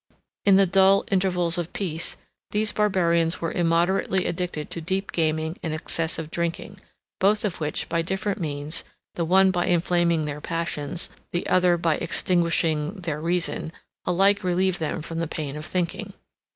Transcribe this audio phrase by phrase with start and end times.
[0.45, 2.17] In the dull intervals of peace,
[2.49, 6.79] these barbarians were immoderately addicted to deep gaming and excessive drinking;
[7.19, 8.83] both of which, by different means,
[9.13, 13.71] the one by inflaming their passions, the other by extinguishing their reason,
[14.03, 16.13] alike relieved them from the pain of thinking.